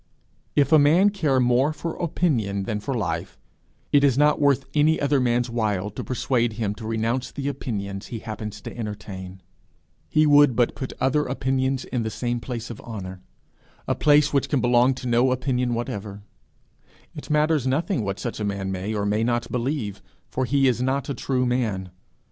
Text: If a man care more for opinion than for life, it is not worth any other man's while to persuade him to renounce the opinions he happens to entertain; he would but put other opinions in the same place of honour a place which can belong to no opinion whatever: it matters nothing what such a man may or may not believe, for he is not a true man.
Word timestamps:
If 0.55 0.71
a 0.71 0.79
man 0.79 1.11
care 1.11 1.39
more 1.39 1.71
for 1.71 1.95
opinion 1.97 2.63
than 2.63 2.79
for 2.79 2.95
life, 2.95 3.37
it 3.91 4.03
is 4.03 4.17
not 4.17 4.41
worth 4.41 4.65
any 4.73 4.99
other 4.99 5.19
man's 5.19 5.47
while 5.47 5.91
to 5.91 6.03
persuade 6.03 6.53
him 6.53 6.73
to 6.73 6.87
renounce 6.87 7.29
the 7.29 7.47
opinions 7.47 8.07
he 8.07 8.17
happens 8.17 8.61
to 8.61 8.75
entertain; 8.75 9.41
he 10.09 10.25
would 10.25 10.55
but 10.55 10.73
put 10.73 10.91
other 10.99 11.27
opinions 11.27 11.85
in 11.85 12.01
the 12.01 12.09
same 12.09 12.39
place 12.39 12.71
of 12.71 12.81
honour 12.81 13.21
a 13.87 13.93
place 13.93 14.33
which 14.33 14.49
can 14.49 14.59
belong 14.59 14.95
to 14.95 15.07
no 15.07 15.31
opinion 15.31 15.75
whatever: 15.75 16.23
it 17.13 17.29
matters 17.29 17.67
nothing 17.67 18.03
what 18.03 18.17
such 18.19 18.39
a 18.39 18.43
man 18.43 18.71
may 18.71 18.95
or 18.95 19.05
may 19.05 19.23
not 19.23 19.51
believe, 19.51 20.01
for 20.31 20.45
he 20.45 20.67
is 20.67 20.81
not 20.81 21.09
a 21.09 21.13
true 21.13 21.45
man. 21.45 21.91